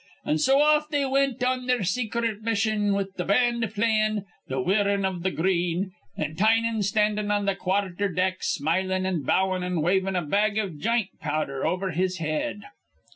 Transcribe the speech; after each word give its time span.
An' 0.25 0.39
so 0.39 0.59
off 0.59 0.89
they 0.89 1.05
wint 1.05 1.43
on 1.43 1.67
their 1.67 1.83
secret 1.83 2.41
mission, 2.41 2.95
with 2.95 3.13
th' 3.17 3.27
band 3.27 3.71
playin' 3.75 4.25
'Th' 4.49 4.65
Wearin' 4.65 5.05
iv 5.05 5.21
th' 5.21 5.35
Green,' 5.35 5.91
an 6.17 6.35
Tynan 6.35 6.81
standin' 6.81 7.29
on 7.29 7.45
th' 7.45 7.59
quarther 7.59 8.09
deck, 8.09 8.39
smilin' 8.41 9.05
an' 9.05 9.21
bowin' 9.21 9.61
an' 9.63 9.83
wavin' 9.83 10.15
a 10.15 10.23
bag 10.23 10.57
iv 10.57 10.79
jint 10.79 11.09
powdher 11.21 11.63
over 11.67 11.91
his 11.91 12.17
head. 12.17 12.63